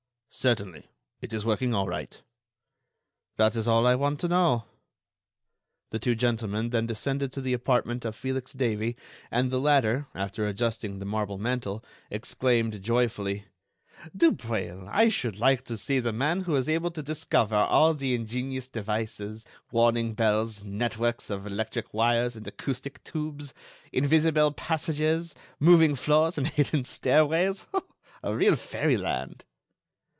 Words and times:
"Certainly; 0.33 0.89
it 1.19 1.33
is 1.33 1.43
working 1.43 1.75
all 1.75 1.89
right." 1.89 2.21
"That 3.35 3.57
is 3.57 3.67
all 3.67 3.85
I 3.85 3.95
want 3.95 4.17
to 4.21 4.29
know." 4.29 4.63
The 5.89 5.99
two 5.99 6.15
gentlemen 6.15 6.69
then 6.69 6.85
descended 6.85 7.33
to 7.33 7.41
the 7.41 7.51
apartment 7.51 8.05
of 8.05 8.15
Felix 8.15 8.53
Davey 8.53 8.95
and 9.29 9.51
the 9.51 9.59
latter, 9.59 10.07
after 10.15 10.47
adjusting 10.47 10.97
the 10.99 11.05
marble 11.05 11.37
mantel, 11.37 11.83
exclaimed, 12.09 12.81
joyfully: 12.81 13.43
"Dubreuil, 14.15 14.87
I 14.89 15.09
should 15.09 15.37
like 15.37 15.65
to 15.65 15.75
see 15.75 15.99
the 15.99 16.13
man 16.13 16.43
who 16.43 16.55
is 16.55 16.69
able 16.69 16.91
to 16.91 17.03
discover 17.03 17.55
all 17.57 17.93
the 17.93 18.15
ingenious 18.15 18.69
devices, 18.69 19.45
warning 19.69 20.13
bells, 20.13 20.63
net 20.63 20.95
works 20.97 21.29
of 21.29 21.45
electric 21.45 21.93
wires 21.93 22.37
and 22.37 22.47
acoustic 22.47 23.03
tubes, 23.03 23.53
invisible 23.91 24.53
passages, 24.53 25.35
moving 25.59 25.93
floors 25.93 26.37
and 26.37 26.47
hidden 26.47 26.85
stairways. 26.85 27.67
A 28.23 28.33
real 28.33 28.55
fairy 28.55 28.95
land!" 28.95 29.43